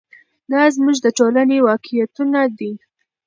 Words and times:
دا 0.51 0.61
زموږ 0.75 0.97
د 1.03 1.07
ټولنې 1.17 1.57
واقعیتونه 1.67 2.41
دي. 2.57 2.73